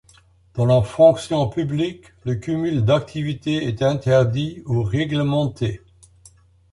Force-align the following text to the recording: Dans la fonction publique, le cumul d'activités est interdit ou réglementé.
Dans 0.55 0.65
la 0.65 0.81
fonction 0.81 1.47
publique, 1.47 2.05
le 2.25 2.33
cumul 2.33 2.83
d'activités 2.85 3.65
est 3.67 3.83
interdit 3.83 4.63
ou 4.65 4.81
réglementé. 4.81 5.83